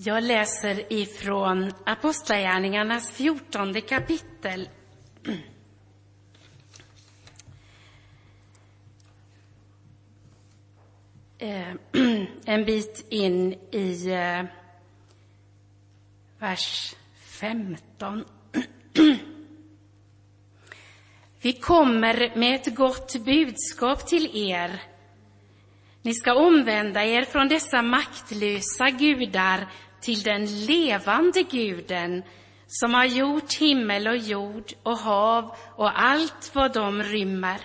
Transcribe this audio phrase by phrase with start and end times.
[0.00, 4.68] Jag läser ifrån Apostlagärningarnas fjortonde kapitel.
[11.40, 11.74] Eh,
[12.44, 14.44] en bit in i eh,
[16.38, 18.24] vers 15.
[21.40, 24.82] Vi kommer med ett gott budskap till er.
[26.02, 29.68] Ni ska omvända er från dessa maktlösa gudar
[30.00, 32.22] till den levande guden
[32.66, 37.60] som har gjort himmel och jord och hav och allt vad de rymmer.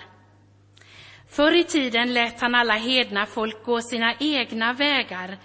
[1.28, 5.38] Förr i tiden lät han alla hedna folk gå sina egna vägar,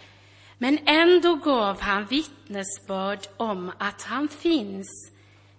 [0.58, 5.12] men ändå gav han vittnesbörd om att han finns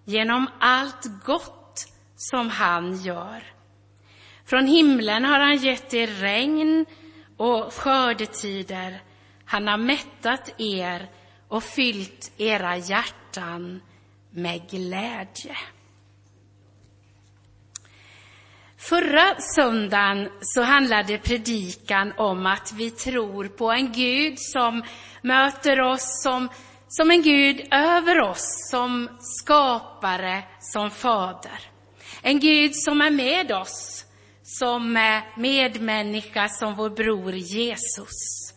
[0.05, 3.43] genom allt gott som han gör.
[4.45, 6.87] Från himlen har han gett er regn
[7.37, 9.03] och skördetider.
[9.45, 11.09] Han har mättat er
[11.51, 13.81] och fyllt era hjärtan
[14.31, 15.57] med glädje.
[18.79, 24.83] Förra söndagen så handlade predikan om att vi tror på en Gud som
[25.23, 26.49] möter oss som,
[26.89, 31.61] som en Gud över oss, som skapare, som fader.
[32.23, 34.07] En Gud som är med oss,
[34.43, 34.93] som
[35.37, 38.50] medmänniska, som vår bror Jesus,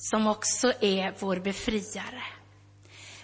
[0.00, 2.22] som också är vår befriare.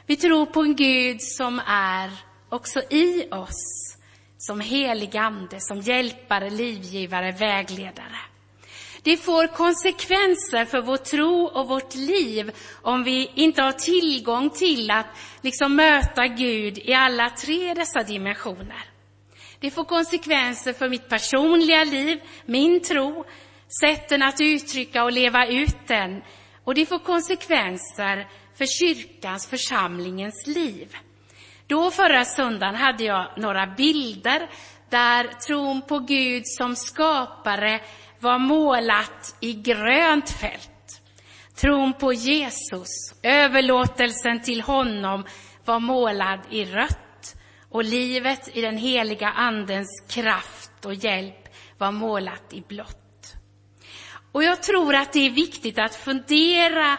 [0.07, 2.11] Vi tror på en Gud som är
[2.49, 3.97] också i oss,
[4.39, 8.19] som helig ande, som hjälpare, livgivare, vägledare.
[9.03, 12.51] Det får konsekvenser för vår tro och vårt liv
[12.83, 15.07] om vi inte har tillgång till att
[15.41, 18.85] liksom möta Gud i alla tre dessa dimensioner.
[19.61, 23.25] Det får konsekvenser för mitt personliga liv, min tro,
[23.81, 26.23] sätten att uttrycka och leva ut den.
[26.67, 30.97] Och det får konsekvenser för kyrkans, församlingens liv.
[31.67, 34.49] Då förra söndagen hade jag några bilder
[34.91, 37.81] där tron på Gud som skapare
[38.21, 41.03] var målat i grönt fält.
[41.55, 42.89] Tron på Jesus,
[43.23, 45.25] överlåtelsen till honom,
[45.65, 47.35] var målad i rött
[47.71, 51.49] och livet i den heliga Andens kraft och hjälp
[51.79, 53.06] var målat i blått.
[54.37, 56.99] Och jag tror att det är viktigt att fundera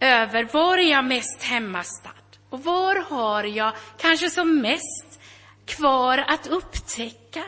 [0.00, 2.10] över var är jag mest hemmastad?
[2.50, 5.20] Och var har jag kanske som mest
[5.66, 7.44] kvar att upptäcka?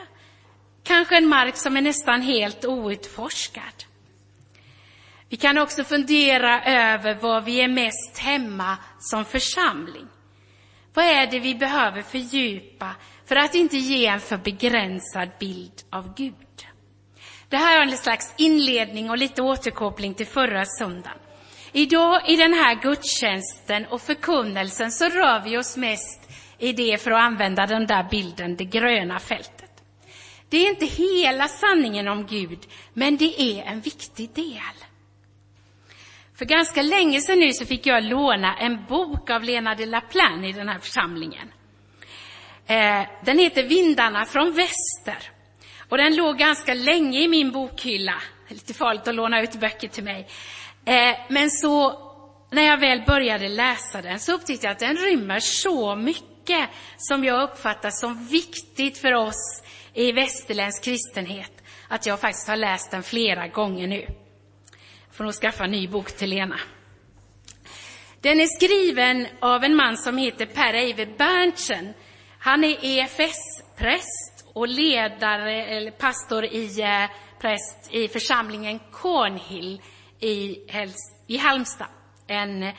[0.83, 3.83] Kanske en mark som är nästan helt outforskad.
[5.29, 10.07] Vi kan också fundera över var vi är mest hemma som församling.
[10.93, 12.95] Vad är det vi behöver fördjupa
[13.25, 16.66] för att inte ge en för begränsad bild av Gud?
[17.49, 21.17] Det här är en slags inledning och lite återkoppling till förra söndagen.
[21.71, 27.11] Idag i den här gudstjänsten och förkunnelsen så rör vi oss mest i det, för
[27.11, 29.71] att använda den där bilden, det gröna fältet.
[30.49, 32.59] Det är inte hela sanningen om Gud,
[32.93, 34.77] men det är en viktig del.
[36.37, 40.43] För ganska länge sedan nu så fick jag låna en bok av Lena de Laplan
[40.43, 41.51] i den här församlingen.
[42.67, 45.36] Eh, den heter Vindarna från väster.
[45.89, 48.21] Och den låg ganska länge i min bokhylla.
[48.47, 50.27] Det är lite farligt att låna ut böcker till mig.
[50.85, 51.99] Eh, men så,
[52.51, 57.23] när jag väl började läsa den så upptäckte jag att den rymmer så mycket som
[57.23, 61.51] jag uppfattar som viktigt för oss i västerländsk kristenhet,
[61.87, 64.01] att jag faktiskt har läst den flera gånger nu.
[65.07, 66.59] Jag får nog skaffa en ny bok till Lena.
[68.21, 71.93] Den är skriven av en man som heter Per Eive Berntsen.
[72.39, 77.09] Han är EFS-präst och ledare, eller pastor i, eh,
[77.39, 79.81] präst i församlingen Cornhill
[80.19, 80.57] i,
[81.27, 81.87] i Halmstad,
[82.27, 82.73] en,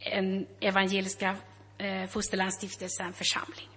[0.00, 1.36] en evangeliska
[1.78, 3.68] eh, fosterlandsstiftelsen församling.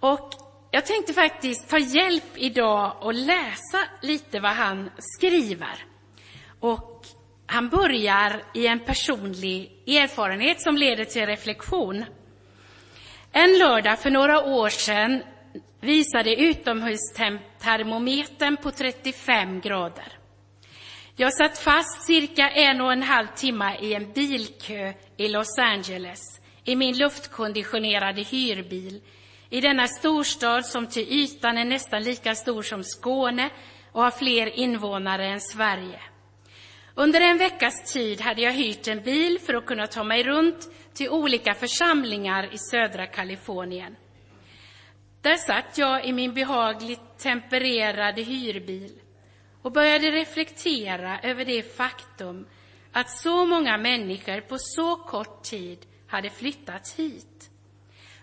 [0.00, 0.30] Och
[0.70, 5.84] jag tänkte faktiskt ta hjälp idag och läsa lite vad han skriver.
[6.60, 7.06] Och
[7.46, 12.04] han börjar i en personlig erfarenhet som leder till reflektion.
[13.32, 15.22] En lördag för några år sedan
[15.80, 20.18] visade utomhustermometern på 35 grader.
[21.16, 26.40] Jag satt fast cirka en och en halv timme i en bilkö i Los Angeles
[26.64, 29.00] i min luftkonditionerade hyrbil
[29.50, 33.50] i denna storstad som till ytan är nästan lika stor som Skåne
[33.92, 36.00] och har fler invånare än Sverige.
[36.94, 40.68] Under en veckas tid hade jag hyrt en bil för att kunna ta mig runt
[40.94, 43.96] till olika församlingar i södra Kalifornien.
[45.26, 49.00] Där satt jag i min behagligt tempererade hyrbil
[49.62, 52.46] och började reflektera över det faktum
[52.92, 57.50] att så många människor på så kort tid hade flyttat hit.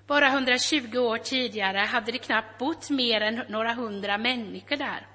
[0.07, 5.07] Bara 120 år tidigare hade det knappt bott mer än några hundra människor där.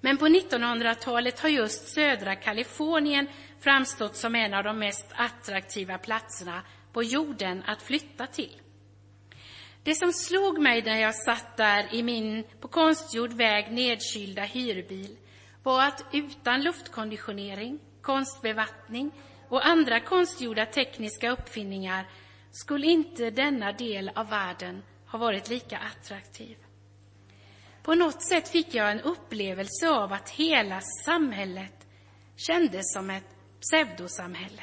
[0.00, 3.26] Men på 1900-talet har just södra Kalifornien
[3.60, 6.62] framstått som en av de mest attraktiva platserna
[6.92, 8.60] på jorden att flytta till.
[9.82, 15.16] Det som slog mig när jag satt där i min på konstgjord väg nedkylda hyrbil
[15.62, 19.10] var att utan luftkonditionering, konstbevattning
[19.48, 22.06] och andra konstgjorda tekniska uppfinningar
[22.50, 26.56] skulle inte denna del av världen ha varit lika attraktiv.
[27.82, 31.86] På något sätt fick jag en upplevelse av att hela samhället
[32.36, 34.62] kändes som ett pseudosamhälle.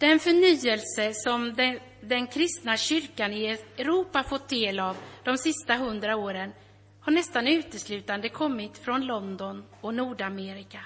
[0.00, 6.16] Den förnyelse som den, den, kristna kyrkan i Europa fått del av de sista hundra
[6.16, 6.52] åren
[7.00, 10.80] har nästan uteslutande kommit från London och Nordamerika.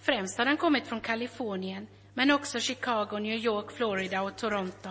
[0.00, 4.90] Främst har den kommit från Kalifornien, men också Chicago, New York, Florida och Toronto.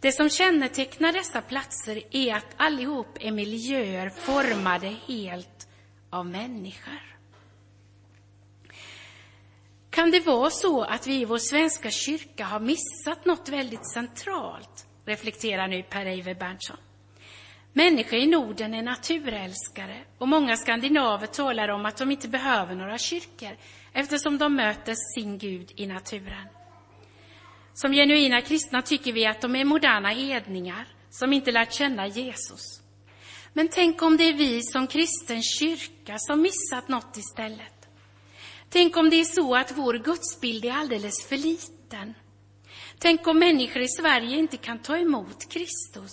[0.00, 5.68] Det som kännetecknar dessa platser är att allihop är miljöer formade helt
[6.10, 7.17] av människor.
[9.90, 14.84] Kan det vara så att vi i vår svenska kyrka har missat något väldigt centralt?
[15.04, 16.76] reflekterar nu Per-Eiver Berntsson.
[17.72, 22.98] Människor i Norden är naturälskare och många skandinaver talar om att de inte behöver några
[22.98, 23.56] kyrkor
[23.92, 26.48] eftersom de möter sin Gud i naturen.
[27.74, 32.82] Som genuina kristna tycker vi att de är moderna hedningar som inte lärt känna Jesus.
[33.52, 37.77] Men tänk om det är vi som kristen kyrka som missat något istället.
[38.70, 42.14] Tänk om det är så att vår gudsbild är alldeles för liten.
[42.98, 46.12] Tänk om människor i Sverige inte kan ta emot Kristus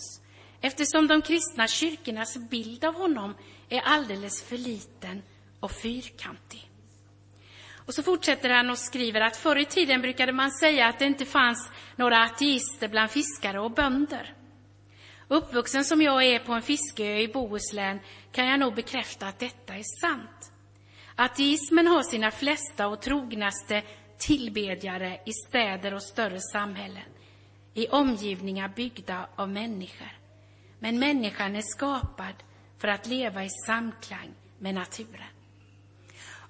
[0.61, 3.35] eftersom de kristna kyrkornas bild av honom
[3.69, 5.21] är alldeles för liten
[5.59, 6.69] och fyrkantig.
[7.85, 11.05] Och så fortsätter han och skriver att förr i tiden brukade man säga att det
[11.05, 14.33] inte fanns några ateister bland fiskare och bönder.
[15.27, 17.99] Uppvuxen som jag är på en fiskeö i Bohuslän
[18.31, 20.51] kan jag nog bekräfta att detta är sant.
[21.15, 23.83] Ateismen har sina flesta och trognaste
[24.17, 27.09] tillbedjare i städer och större samhällen,
[27.73, 30.19] i omgivningar byggda av människor.
[30.79, 32.33] Men människan är skapad
[32.77, 35.27] för att leva i samklang med naturen.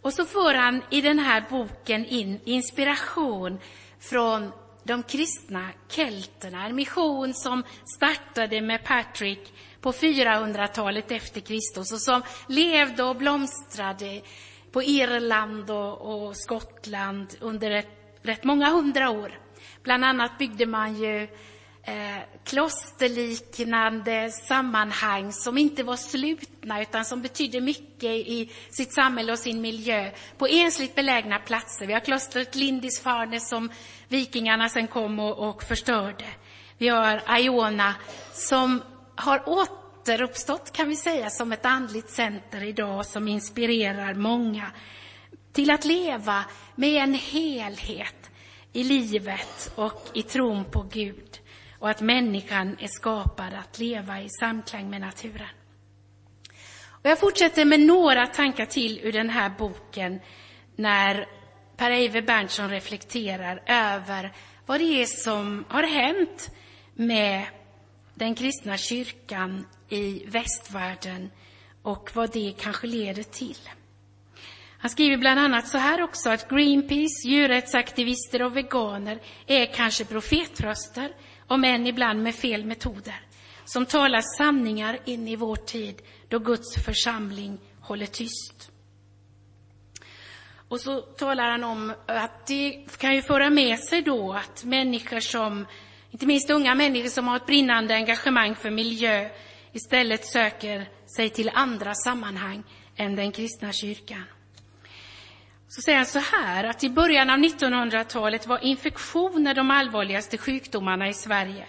[0.02, 3.60] Och så får han i den här boken in inspiration
[4.00, 4.52] från
[4.84, 7.64] de kristna kelterna, en mission som
[7.96, 14.22] startade med Patrick på 400-talet efter Kristus och som levde och blomstrade
[14.76, 19.40] på Irland och, och Skottland under ett, rätt många hundra år.
[19.84, 21.24] Bland annat byggde man ju
[21.84, 29.40] eh, klosterliknande sammanhang som inte var slutna utan som betydde mycket i sitt samhälle och
[29.40, 31.88] sin miljö på ensligt belägna platser.
[31.88, 33.70] Vi har klostret Lindisfarne som
[34.08, 36.26] vikingarna sen kom och, och förstörde.
[36.78, 37.96] Vi har Iona
[38.34, 38.82] som
[39.16, 39.50] har
[40.06, 44.72] återuppstått kan vi säga som ett andligt center idag som inspirerar många
[45.54, 48.32] till att leva med en helhet
[48.74, 51.40] i livet och i tron på Gud
[51.80, 55.56] och att människan är skapad att leva i samklang med naturen.
[56.88, 60.20] Och jag fortsätter med några tankar till ur den här boken
[60.76, 61.28] när
[61.78, 64.34] Per-Eiver Berntsson reflekterar över
[64.66, 66.52] vad det är som har hänt
[66.94, 67.46] med
[68.14, 71.32] den kristna kyrkan i västvärlden
[71.82, 73.70] och vad det kanske leder till.
[74.78, 81.12] Han skriver bland annat så här också att Greenpeace, djurrättsaktivister och veganer är kanske profetröster
[81.48, 83.22] om än ibland med fel metoder,
[83.66, 88.72] som talar sanningar in i vår tid då Guds församling håller tyst.
[90.68, 95.20] Och så talar han om att det kan ju föra med sig då att människor
[95.20, 95.66] som,
[96.12, 99.30] inte minst unga människor som har ett brinnande engagemang för miljö,
[99.76, 102.64] istället söker sig till andra sammanhang
[102.96, 104.24] än den kristna kyrkan.
[105.68, 111.08] Så säger han så här att i början av 1900-talet var infektioner de allvarligaste sjukdomarna
[111.08, 111.68] i Sverige.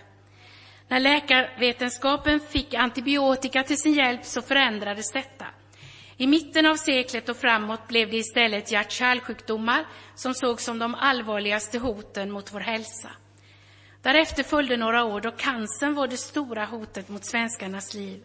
[0.88, 5.46] När läkarvetenskapen fick antibiotika till sin hjälp så förändrades detta.
[6.16, 11.78] I mitten av seklet och framåt blev det istället hjärt-kärlsjukdomar som sågs som de allvarligaste
[11.78, 13.10] hoten mot vår hälsa.
[14.06, 18.24] Därefter följde några år då cancern var det stora hotet mot svenskarnas liv.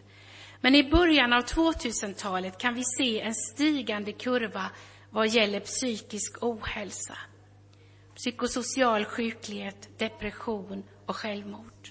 [0.60, 4.70] Men i början av 2000-talet kan vi se en stigande kurva
[5.10, 7.18] vad gäller psykisk ohälsa,
[8.14, 11.88] psykosocial sjuklighet, depression och självmord.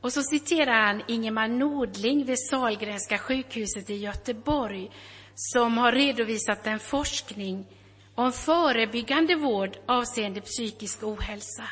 [0.00, 4.90] Och så citerar han Ingemar Nordling vid Salgrenska sjukhuset i Göteborg
[5.34, 7.66] som har redovisat en forskning
[8.14, 11.64] om förebyggande vård avseende psykisk ohälsa.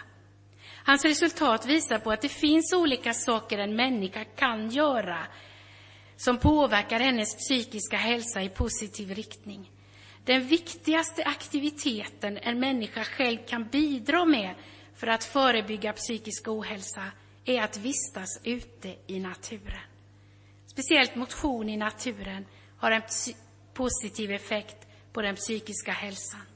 [0.87, 5.27] Hans resultat visar på att det finns olika saker en människa kan göra
[6.17, 9.71] som påverkar hennes psykiska hälsa i positiv riktning.
[10.25, 14.55] Den viktigaste aktiviteten en människa själv kan bidra med
[14.95, 17.05] för att förebygga psykisk ohälsa
[17.45, 19.87] är att vistas ute i naturen.
[20.67, 22.47] Speciellt motion i naturen
[22.79, 23.03] har en
[23.75, 26.56] positiv effekt på den psykiska hälsan.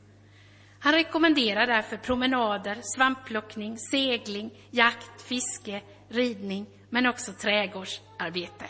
[0.83, 8.67] Han rekommenderar därför promenader, svampplockning, segling, jakt, fiske, ridning, men också trädgårdsarbete.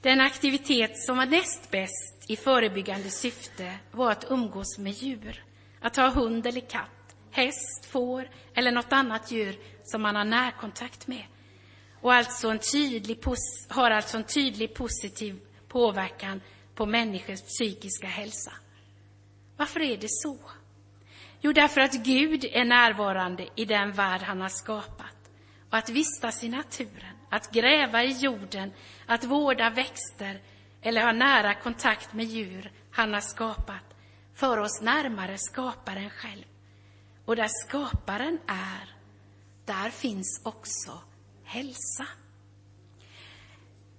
[0.00, 5.44] Den aktivitet som var näst bäst i förebyggande syfte var att umgås med djur.
[5.80, 11.06] Att ha hund eller katt, häst, får eller något annat djur som man har närkontakt
[11.06, 11.24] med.
[12.00, 13.18] Och alltså en tydlig,
[13.68, 16.40] har alltså en tydlig positiv påverkan
[16.74, 18.52] på människors psykiska hälsa.
[19.56, 20.38] Varför är det så?
[21.40, 25.30] Jo, därför att Gud är närvarande i den värld han har skapat.
[25.70, 28.72] Och att vistas i naturen, att gräva i jorden,
[29.06, 30.40] att vårda växter
[30.82, 33.96] eller ha nära kontakt med djur han har skapat
[34.34, 36.44] för oss närmare skaparen själv.
[37.24, 38.94] Och där skaparen är,
[39.64, 41.02] där finns också
[41.44, 42.06] hälsa.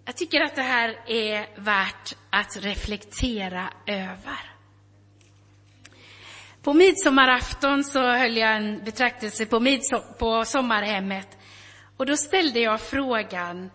[0.05, 4.56] Jag tycker att det här är värt att reflektera över.
[6.67, 9.79] På midsommarafton så höll jag en betraktelse på,
[10.19, 11.37] på sommarhemmet
[11.97, 13.69] och då ställde jag frågan,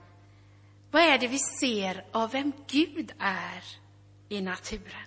[0.91, 3.65] vad är det vi ser av vem Gud är
[4.29, 5.07] i naturen?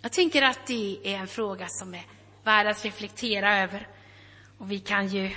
[0.00, 2.04] Jag tänker att det är en fråga som är
[2.44, 3.88] värd att reflektera över.
[4.58, 5.30] Och vi kan ju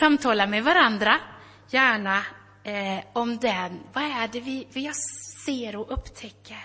[0.00, 1.20] samtala med varandra,
[1.70, 2.22] gärna
[2.64, 3.80] eh, om den.
[3.92, 4.90] Vad är det vi, vi
[5.46, 6.64] ser och upptäcker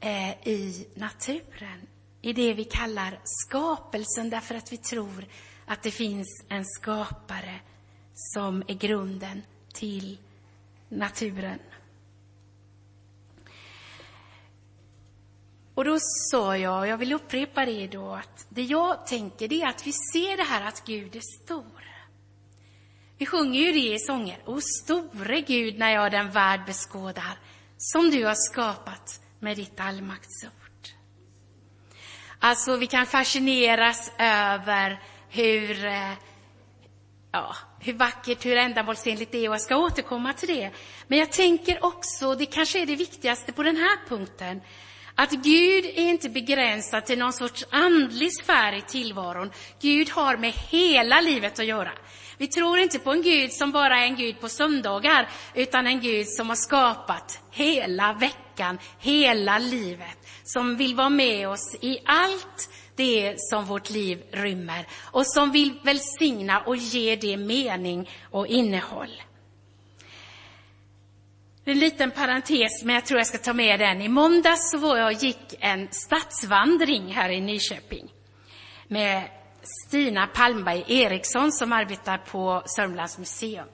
[0.00, 1.86] eh, i naturen?
[2.26, 5.26] I det vi kallar skapelsen, därför att vi tror
[5.66, 7.60] att det finns en skapare
[8.14, 9.42] som är grunden
[9.74, 10.18] till
[10.88, 11.58] naturen.
[15.74, 19.62] Och då sa jag, och jag vill upprepa det då, att det jag tänker det
[19.62, 21.84] är att vi ser det här att Gud är stor.
[23.18, 24.42] Vi sjunger ju det i sånger.
[24.46, 27.38] O store Gud, när jag den värld beskådar,
[27.78, 30.65] som du har skapat med ditt allmaktsord.
[32.40, 36.12] Alltså, vi kan fascineras över hur, eh,
[37.32, 40.70] ja, hur vackert, hur ändamålsenligt det är och jag ska återkomma till det.
[41.06, 44.60] Men jag tänker också, det kanske är det viktigaste på den här punkten,
[45.14, 49.50] att Gud är inte begränsad till någon sorts andlig sfär i tillvaron.
[49.80, 51.92] Gud har med hela livet att göra.
[52.38, 56.00] Vi tror inte på en Gud som bara är en Gud på söndagar, utan en
[56.00, 62.70] Gud som har skapat hela veckan, hela livet, som vill vara med oss i allt
[62.96, 69.22] det som vårt liv rymmer och som vill välsigna och ge det mening och innehåll.
[71.64, 74.02] En liten parentes, men jag tror jag ska ta med den.
[74.02, 78.12] I måndags så var jag och gick en stadsvandring här i Nyköping
[78.88, 79.28] med
[79.62, 83.68] Stina Palmberg Eriksson som arbetar på Sörmlands museum.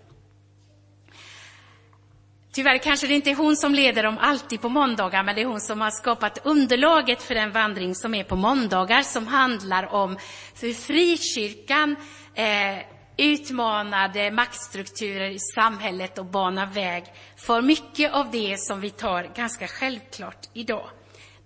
[2.54, 5.46] Tyvärr kanske det inte är hon som leder dem alltid på måndagar, men det är
[5.46, 10.18] hon som har skapat underlaget för den vandring som är på måndagar, som handlar om
[10.60, 11.96] hur frikyrkan
[12.34, 12.78] eh,
[13.16, 17.04] utmanade maktstrukturer i samhället och banar väg
[17.36, 20.90] för mycket av det som vi tar ganska självklart idag.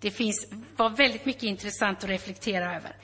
[0.00, 2.96] Det finns, var väldigt mycket intressant att reflektera över.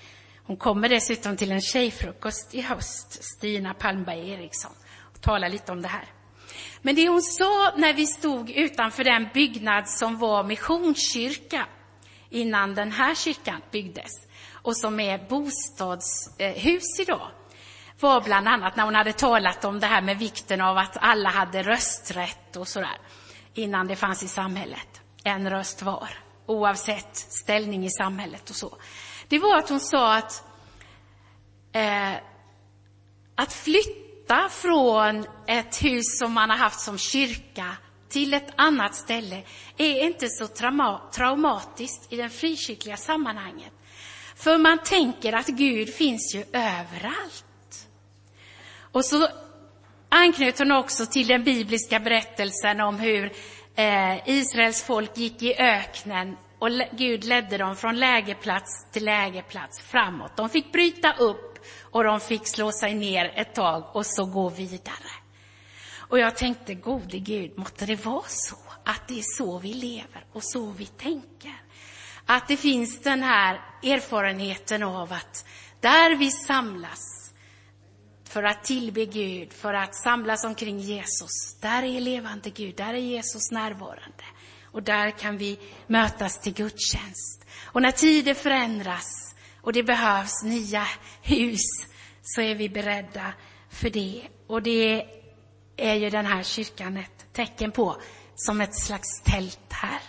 [0.45, 4.73] Hon kommer dessutom till en tjejfrukost i höst, Stina Palmberg Eriksson,
[5.15, 6.22] och talar lite om det här.
[6.83, 11.67] Men det hon sa när vi stod utanför den byggnad som var missionskyrka
[12.31, 14.13] innan den här kyrkan byggdes
[14.53, 17.31] och som är bostadshus idag,
[18.01, 21.29] var bland annat när hon hade talat om det här med vikten av att alla
[21.29, 22.99] hade rösträtt och sådär,
[23.55, 25.01] innan det fanns i samhället.
[25.25, 26.09] En röst var,
[26.47, 28.77] oavsett ställning i samhället och så.
[29.29, 30.45] Det var att hon sa att
[31.73, 32.13] eh,
[33.35, 34.02] att flytta
[34.51, 37.77] från ett hus som man har haft som kyrka
[38.09, 39.43] till ett annat ställe
[39.77, 43.73] är inte så trauma traumatiskt i det frikyrkliga sammanhanget.
[44.37, 47.89] För man tänker att Gud finns ju överallt.
[48.93, 49.29] Och så
[50.09, 53.33] anknöt hon också till den bibliska berättelsen om hur
[53.75, 60.37] eh, Israels folk gick i öknen och Gud ledde dem från lägerplats till lägerplats framåt.
[60.37, 64.49] De fick bryta upp och de fick slå sig ner ett tag och så gå
[64.49, 65.11] vidare.
[65.99, 70.27] Och jag tänkte, gode Gud, måtte det vara så att det är så vi lever
[70.33, 71.63] och så vi tänker.
[72.27, 75.47] Att det finns den här erfarenheten av att
[75.81, 77.33] där vi samlas
[78.25, 82.99] för att tillbe Gud, för att samlas omkring Jesus, där är levande Gud, där är
[82.99, 84.25] Jesus närvarande.
[84.73, 87.47] Och där kan vi mötas till gudstjänst.
[87.65, 90.87] Och när tider förändras och det behövs nya
[91.23, 91.87] hus
[92.23, 93.33] så är vi beredda
[93.71, 94.23] för det.
[94.47, 95.07] Och det
[95.77, 97.97] är ju den här kyrkan ett tecken på,
[98.35, 100.01] som ett slags tält här.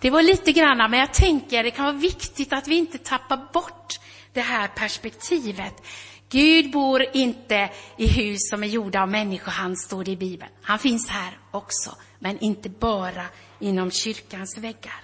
[0.00, 3.52] Det var lite grann, men jag tänker det kan vara viktigt att vi inte tappar
[3.52, 4.00] bort
[4.32, 5.82] det här perspektivet.
[6.30, 10.50] Gud bor inte i hus som är gjorda av människohand, står det i Bibeln.
[10.62, 13.26] Han finns här också, men inte bara
[13.58, 15.02] inom kyrkans väggar.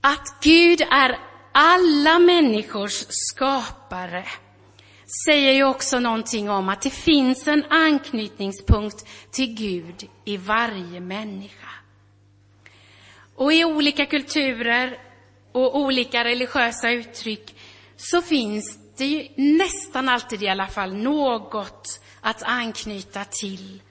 [0.00, 1.18] Att Gud är
[1.52, 4.24] alla människors skapare
[5.26, 11.68] säger ju också någonting om att det finns en anknytningspunkt till Gud i varje människa.
[13.36, 14.98] Och i olika kulturer
[15.52, 17.54] och olika religiösa uttryck
[17.96, 23.82] så finns det är ju nästan alltid i alla fall något att anknyta till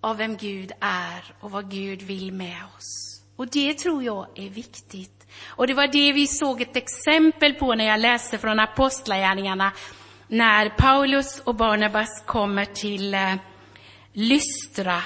[0.00, 3.22] av vem Gud är och vad Gud vill med oss.
[3.36, 5.26] Och det tror jag är viktigt.
[5.46, 9.72] Och det var det vi såg ett exempel på när jag läste från Apostlagärningarna,
[10.28, 13.34] när Paulus och Barnabas kommer till eh,
[14.12, 15.02] Lystra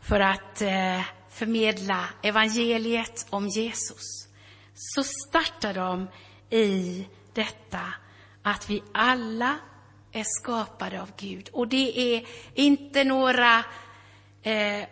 [0.00, 4.28] för att eh, förmedla evangeliet om Jesus.
[4.74, 6.08] Så startar de
[6.50, 7.06] i
[7.36, 7.80] detta
[8.42, 9.58] att vi alla
[10.12, 11.48] är skapade av Gud.
[11.52, 13.64] Och det är inte några
[14.46, 14.84] Eh,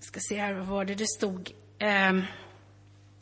[0.00, 1.50] ska se här, vad var det det stod?
[1.78, 2.12] Eh,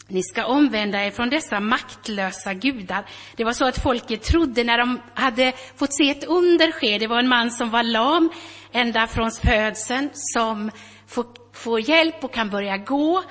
[0.08, 3.06] ni ska omvända er från dessa maktlösa gudar.
[3.36, 6.98] Det var så att folket trodde när de hade fått se ett under ske.
[6.98, 8.30] Det var en man som var lam
[8.72, 10.70] ända från födseln som
[11.06, 13.22] får, får hjälp och kan börja gå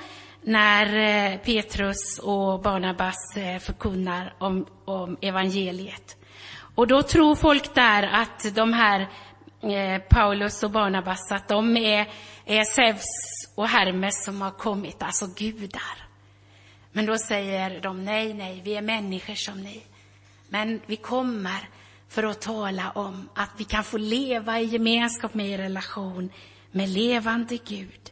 [0.46, 6.16] när eh, Petrus och Barnabas eh, förkunnar om, om evangeliet.
[6.74, 9.08] Och då tror folk där att de här
[9.62, 12.08] Eh, Paulus och Barnabas att de är,
[12.44, 13.04] är Zeus
[13.54, 16.08] och Hermes som har kommit, alltså gudar.
[16.92, 19.82] Men då säger de nej, nej, vi är människor som ni.
[20.48, 21.68] Men vi kommer
[22.08, 26.30] för att tala om att vi kan få leva i gemenskap med i relation
[26.70, 28.10] med levande Gud.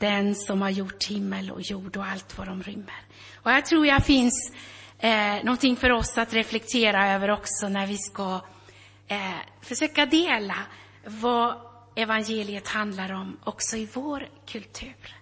[0.00, 3.04] Den som har gjort himmel och jord och allt vad de rymmer.
[3.34, 4.52] Och här tror jag finns
[4.98, 8.40] eh, någonting för oss att reflektera över också när vi ska
[9.08, 10.56] eh, försöka dela
[11.04, 11.60] vad
[11.96, 15.16] evangeliet handlar om också i vår kultur.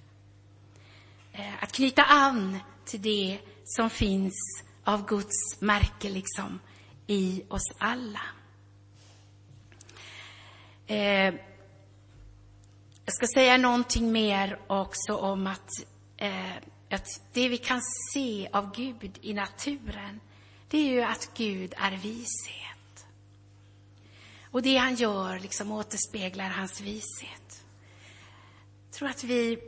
[1.32, 6.60] Eh, att knyta an till det som finns av Guds märke liksom
[7.06, 8.22] i oss alla.
[10.86, 11.34] Eh,
[13.08, 15.70] jag ska säga någonting mer också om att,
[16.16, 16.56] eh,
[16.90, 17.80] att det vi kan
[18.12, 20.20] se av Gud i naturen,
[20.68, 23.06] det är ju att Gud är vishet.
[24.50, 27.64] Och det han gör liksom återspeglar hans vishet.
[28.84, 29.58] Jag tror att vi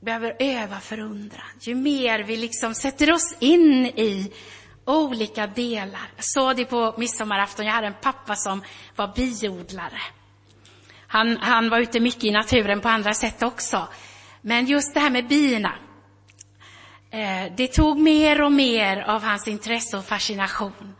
[0.00, 1.50] behöver öva förundran.
[1.60, 4.32] Ju mer vi liksom sätter oss in i
[4.84, 6.12] olika delar.
[6.16, 8.62] Jag sa det på midsommarafton, jag hade en pappa som
[8.96, 10.00] var biodlare.
[11.12, 13.88] Han, han var ute mycket i naturen på andra sätt också.
[14.42, 15.72] Men just det här med bina,
[17.10, 20.94] eh, det tog mer och mer av hans intresse och fascination.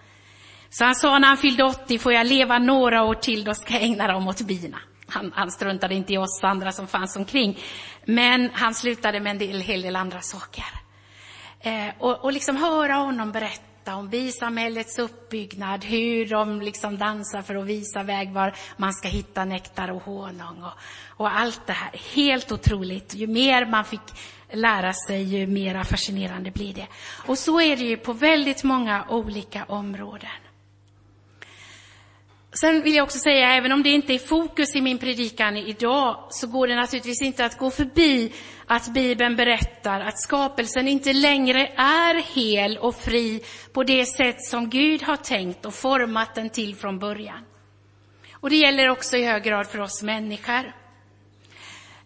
[0.71, 3.75] Så han sa när han fyllde 80, får jag leva några år till, då ska
[3.75, 4.79] jag ägna dem åt bina.
[5.07, 7.59] Han, han struntade inte i oss andra som fanns omkring.
[8.05, 10.65] Men han slutade med en del, hel del andra saker.
[11.61, 17.55] Eh, och, och liksom höra honom berätta om bisamhällets uppbyggnad, hur de liksom dansar för
[17.55, 20.73] att visa väg var man ska hitta nektar och honung och,
[21.07, 21.91] och allt det här.
[22.15, 23.15] Helt otroligt.
[23.15, 24.01] Ju mer man fick
[24.53, 26.87] lära sig, ju mer fascinerande blir det.
[27.27, 30.50] Och så är det ju på väldigt många olika områden.
[32.53, 36.27] Sen vill jag också säga, även om det inte är fokus i min predikan idag,
[36.31, 38.33] så går det naturligtvis inte att gå förbi
[38.67, 44.71] att Bibeln berättar att skapelsen inte längre är hel och fri på det sätt som
[44.71, 47.45] Gud har tänkt och format den till från början.
[48.33, 50.73] Och det gäller också i hög grad för oss människor.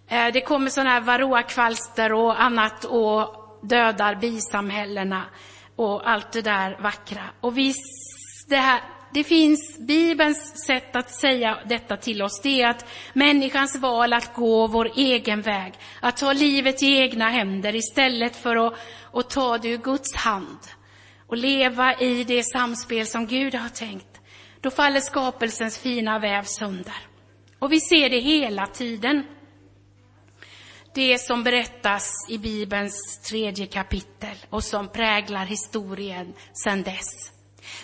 [0.08, 5.24] Eh, det kommer sådana här varroakvalster och annat och dödar bisamhällena
[5.76, 7.22] och allt det där vackra.
[7.40, 7.74] Och vi,
[8.48, 8.80] det här,
[9.14, 14.34] det finns, Bibelns sätt att säga detta till oss, det är att människans val att
[14.34, 18.74] gå vår egen väg, att ta livet i egna händer istället för att,
[19.12, 20.58] att ta det ur Guds hand
[21.26, 24.20] och leva i det samspel som Gud har tänkt.
[24.60, 26.96] Då faller skapelsens fina väv sönder.
[27.58, 29.24] Och vi ser det hela tiden.
[30.94, 37.33] det som berättas i Bibelns tredje kapitel och som präglar historien sedan dess.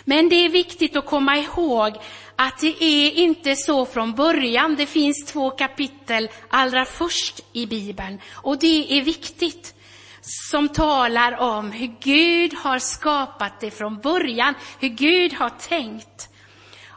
[0.03, 1.97] Men det är viktigt att komma ihåg
[2.35, 4.75] att det är inte så från början.
[4.75, 9.75] Det finns två kapitel allra först i Bibeln och det är viktigt
[10.21, 16.29] som talar om hur Gud har skapat det från början, hur Gud har tänkt.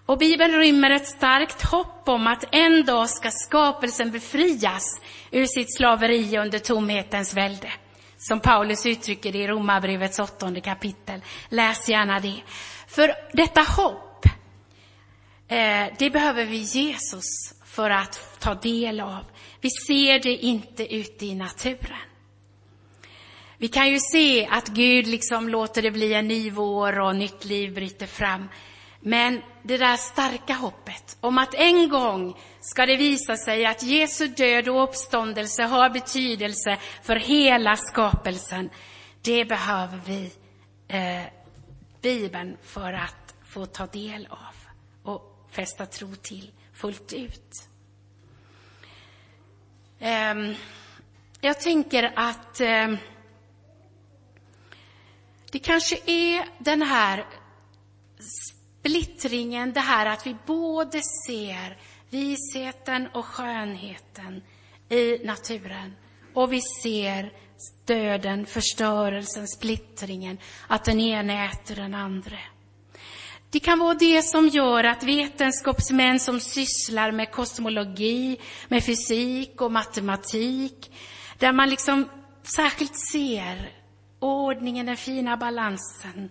[0.07, 5.77] Och Bibeln rymmer ett starkt hopp om att en dag ska skapelsen befrias ur sitt
[5.77, 7.69] slaveri under tomhetens välde.
[8.19, 11.21] Som Paulus uttrycker det i Romarbrevets åttonde kapitel.
[11.49, 12.43] Läs gärna det.
[12.95, 14.27] För detta hopp,
[15.49, 17.25] eh, det behöver vi Jesus
[17.65, 19.25] för att ta del av.
[19.61, 22.09] Vi ser det inte ute i naturen.
[23.59, 27.45] Vi kan ju se att Gud liksom låter det bli en ny vår och nytt
[27.45, 28.49] liv bryter fram.
[29.01, 34.27] Men det där starka hoppet om att en gång ska det visa sig att Jesu
[34.27, 38.71] död och uppståndelse har betydelse för hela skapelsen.
[39.23, 40.33] Det behöver vi
[40.89, 41.44] eh,
[42.05, 44.55] Bibeln för att få ta del av
[45.03, 47.69] och fästa tro till fullt ut.
[49.99, 50.55] Ehm,
[51.41, 52.97] jag tänker att ehm,
[55.53, 57.27] det kanske är den här
[58.19, 61.79] splittringen, det här att vi både ser
[62.11, 64.43] visheten och skönheten
[64.89, 65.97] i naturen
[66.35, 67.33] och vi ser
[67.85, 72.39] döden, förstörelsen, splittringen, att den ene äter den andra.
[73.51, 79.73] Det kan vara det som gör att vetenskapsmän som sysslar med kosmologi, med fysik och
[79.73, 80.91] matematik,
[81.39, 82.09] där man liksom
[82.43, 83.73] särskilt ser
[84.19, 86.31] ordningen, den fina balansen,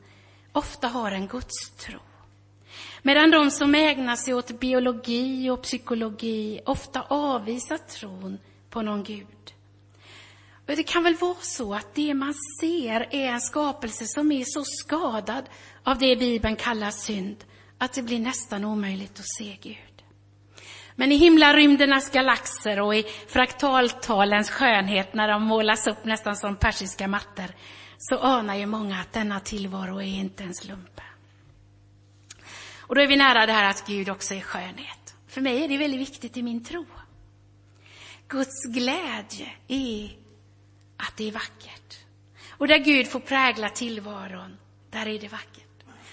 [0.52, 2.00] ofta har en gudstro.
[3.02, 9.53] Medan de som ägnar sig åt biologi och psykologi ofta avvisar tron på någon Gud.
[10.68, 14.44] Och det kan väl vara så att det man ser är en skapelse som är
[14.46, 15.50] så skadad
[15.84, 17.44] av det Bibeln kallar synd,
[17.78, 20.04] att det blir nästan omöjligt att se Gud.
[20.96, 27.08] Men i himlarymdernas galaxer och i fraktaltalens skönhet när de målas upp nästan som persiska
[27.08, 27.48] mattor,
[27.98, 31.02] så anar ju många att denna tillvaro är inte en slump.
[32.80, 35.16] Och då är vi nära det här att Gud också är skönhet.
[35.28, 36.86] För mig är det väldigt viktigt i min tro.
[38.28, 40.23] Guds glädje är
[40.98, 41.98] att det är vackert.
[42.50, 44.58] Och där Gud får prägla tillvaron,
[44.90, 45.64] där är det vackert.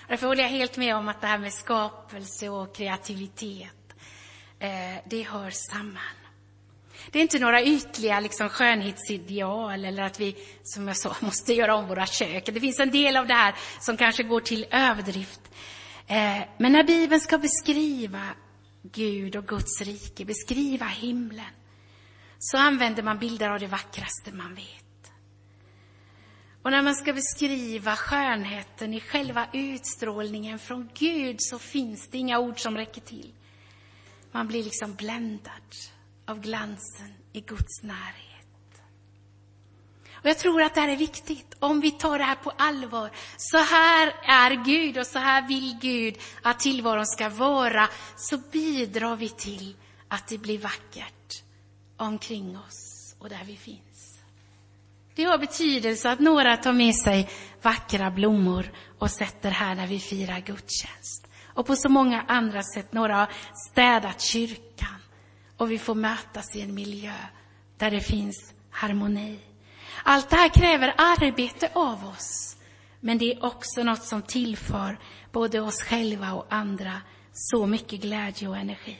[0.09, 3.95] Därför håller jag helt med om att det här med skapelse och kreativitet,
[4.59, 6.14] eh, det hör samman.
[7.11, 11.75] Det är inte några ytliga liksom, skönhetsideal eller att vi, som jag sa, måste göra
[11.75, 12.47] om våra kök.
[12.47, 15.40] Det finns en del av det här som kanske går till överdrift.
[16.07, 18.23] Eh, men när Bibeln ska beskriva
[18.83, 21.45] Gud och Guds rike, beskriva himlen,
[22.42, 25.12] så använder man bilder av det vackraste man vet.
[26.62, 32.38] Och när man ska beskriva skönheten i själva utstrålningen från Gud så finns det inga
[32.38, 33.33] ord som räcker till.
[34.33, 35.74] Man blir liksom bländad
[36.26, 38.83] av glansen i Guds närhet.
[40.12, 43.11] Och jag tror att det här är viktigt, om vi tar det här på allvar.
[43.37, 47.88] Så här är Gud och så här vill Gud att tillvaron ska vara.
[48.16, 49.76] Så bidrar vi till
[50.09, 51.19] att det blir vackert
[52.01, 54.21] omkring oss och där vi finns.
[55.15, 57.29] Det har betydelse att några tar med sig
[57.63, 61.27] vackra blommor och sätter här när vi firar gudstjänst.
[61.55, 63.33] Och på så många andra sätt, några har
[63.71, 65.01] städat kyrkan
[65.57, 67.15] och vi får mötas i en miljö
[67.79, 69.39] där det finns harmoni.
[70.03, 72.57] Allt det här kräver arbete av oss.
[73.01, 74.99] Men det är också något som tillför
[75.33, 78.99] både oss själva och andra så mycket glädje och energi.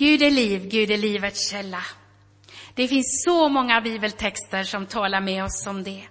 [0.00, 1.82] Gud är liv, Gud är livets källa.
[2.74, 6.02] Det finns så många bibeltexter som talar med oss om det.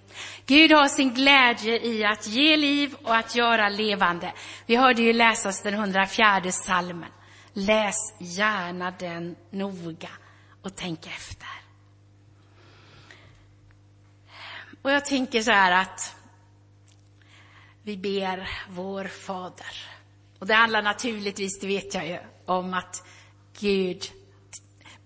[0.45, 4.33] Gud har sin glädje i att ge liv och att göra levande.
[4.65, 7.09] Vi hörde ju läsas den 104 salmen.
[7.53, 10.09] Läs gärna den noga
[10.61, 11.49] och tänk efter.
[14.81, 16.15] Och jag tänker så här att
[17.83, 19.87] vi ber vår Fader.
[20.39, 23.03] Och det handlar naturligtvis, det vet jag ju, om att
[23.59, 24.11] Gud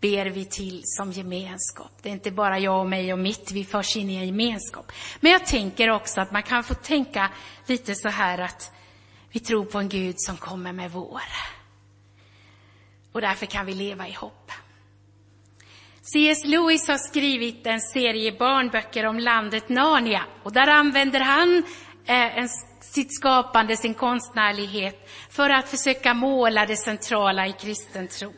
[0.01, 1.91] ber vi till som gemenskap.
[2.01, 4.91] Det är inte bara jag och mig och mitt, vi förs in i en gemenskap.
[5.19, 7.29] Men jag tänker också att man kan få tänka
[7.65, 8.71] lite så här att
[9.31, 11.21] vi tror på en Gud som kommer med vår.
[13.11, 14.51] Och därför kan vi leva i hopp.
[16.01, 16.45] C.S.
[16.45, 21.63] Lewis har skrivit en serie barnböcker om landet Narnia och där använder han
[22.05, 28.33] eh, en, sitt skapande, sin konstnärlighet för att försöka måla det centrala i kristen tro.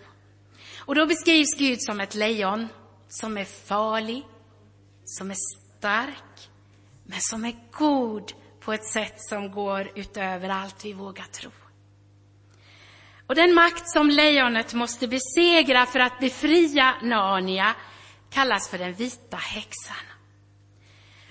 [0.85, 2.67] Och då beskrivs Gud som ett lejon
[3.07, 4.23] som är farlig,
[5.05, 5.37] som är
[5.77, 6.49] stark,
[7.03, 11.51] men som är god på ett sätt som går utöver allt vi vågar tro.
[13.27, 17.75] Och den makt som lejonet måste besegra för att befria Narnia
[18.29, 20.05] kallas för den vita häxan.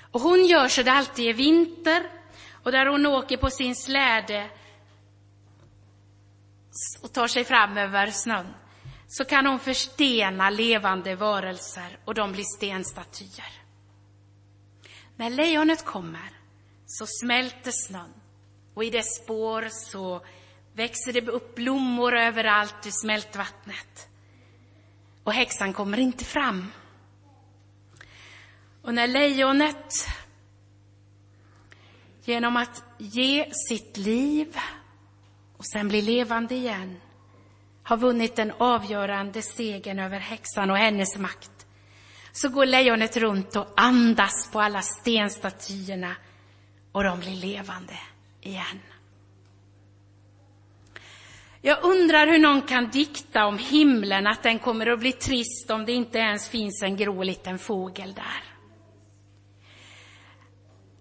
[0.00, 2.10] Och hon gör så det alltid är vinter
[2.62, 4.50] och där hon åker på sin släde
[7.02, 8.54] och tar sig fram över snön
[9.06, 13.52] så kan hon förstena levande varelser och de blir stenstatyer.
[15.16, 16.30] När lejonet kommer
[16.86, 18.14] så smälter snön
[18.74, 20.26] och i dess spår så
[20.72, 24.08] växer det upp blommor överallt i smältvattnet.
[25.24, 26.72] Och häxan kommer inte fram.
[28.82, 30.08] Och när lejonet
[32.24, 34.56] genom att ge sitt liv
[35.56, 37.00] och sen bli levande igen
[37.84, 41.66] har vunnit den avgörande segern över häxan och hennes makt
[42.32, 46.16] så går lejonet runt och andas på alla stenstatyerna
[46.92, 47.98] och de blir levande
[48.40, 48.80] igen.
[51.60, 55.84] Jag undrar hur någon kan dikta om himlen, att den kommer att bli trist om
[55.84, 58.53] det inte ens finns en grå liten fågel där.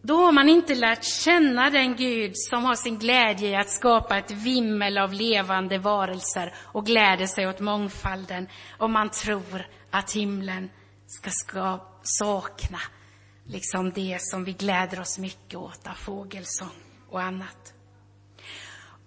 [0.06, 4.18] Då har man inte lärt känna den Gud som har sin glädje i att skapa
[4.18, 10.70] ett vimmel av levande varelser och gläder sig åt mångfalden om man tror att himlen
[11.08, 12.80] ska, ska sakna
[13.46, 17.74] liksom det som vi gläder oss mycket åt av fågelsång och annat.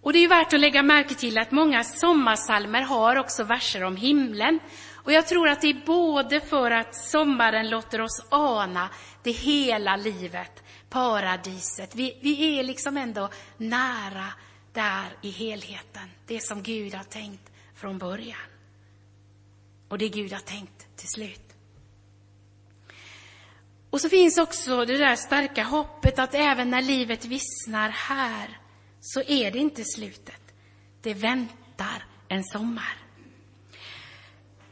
[0.03, 3.97] Och det är värt att lägga märke till att många sommarsalmer har också verser om
[3.97, 4.61] himlen.
[5.05, 8.91] Och jag tror att det är både för att sommaren låter oss ana
[9.23, 11.95] det hela livet, paradiset.
[11.95, 14.27] Vi, vi är liksom ändå nära
[14.73, 18.39] där i helheten, det som Gud har tänkt från början.
[19.89, 21.47] Och det Gud har tänkt till slut.
[23.91, 28.59] Och så finns också det där starka hoppet att även när livet vissnar här
[29.01, 30.55] så är det inte slutet.
[31.03, 32.97] Det väntar en sommar.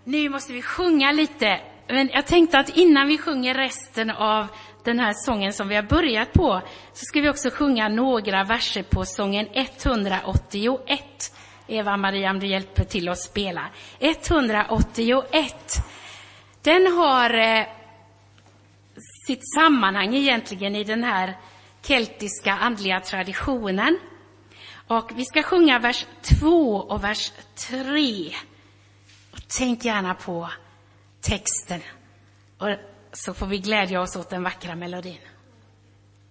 [0.04, 4.46] Nu måste vi sjunga lite, men jag tänkte att innan vi sjunger resten av
[4.84, 8.82] den här sången som vi har börjat på så ska vi också sjunga några verser
[8.82, 11.00] på sången 181.
[11.66, 13.70] Eva-Maria, om du hjälper till att spela.
[13.98, 15.54] 181.
[16.62, 17.66] Den har eh,
[19.26, 21.36] sitt sammanhang egentligen i den här
[21.82, 23.98] keltiska andliga traditionen.
[24.88, 26.06] Och vi ska sjunga vers
[26.40, 27.32] 2 och vers
[27.68, 28.32] 3.
[29.32, 30.50] Och tänk gärna på
[31.20, 31.80] texten.
[32.58, 32.68] Och
[33.16, 35.18] så får vi glädja oss åt den vackra melodin.